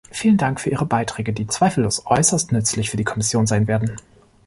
Vielen 0.09 0.37
Dank 0.37 0.59
für 0.59 0.71
Ihre 0.71 0.87
Beiträge, 0.87 1.31
die 1.31 1.45
zweifellos 1.45 2.07
äußerst 2.07 2.51
nützlich 2.53 2.89
für 2.89 2.97
die 2.97 3.03
Kommission 3.03 3.45
sein 3.45 3.67
werden. 3.67 3.97